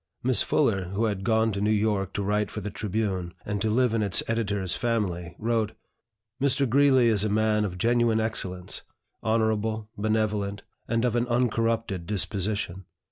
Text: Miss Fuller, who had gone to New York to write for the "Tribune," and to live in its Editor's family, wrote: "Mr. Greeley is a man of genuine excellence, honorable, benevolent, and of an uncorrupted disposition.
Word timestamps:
Miss 0.23 0.41
Fuller, 0.41 0.85
who 0.85 1.05
had 1.05 1.23
gone 1.23 1.51
to 1.51 1.61
New 1.61 1.69
York 1.69 2.13
to 2.13 2.23
write 2.23 2.49
for 2.49 2.59
the 2.59 2.71
"Tribune," 2.71 3.35
and 3.45 3.61
to 3.61 3.69
live 3.69 3.93
in 3.93 4.01
its 4.01 4.23
Editor's 4.27 4.75
family, 4.75 5.35
wrote: 5.37 5.73
"Mr. 6.41 6.67
Greeley 6.67 7.07
is 7.07 7.23
a 7.23 7.29
man 7.29 7.63
of 7.63 7.77
genuine 7.77 8.19
excellence, 8.19 8.81
honorable, 9.21 9.91
benevolent, 9.95 10.63
and 10.87 11.05
of 11.05 11.15
an 11.15 11.27
uncorrupted 11.27 12.07
disposition. 12.07 12.85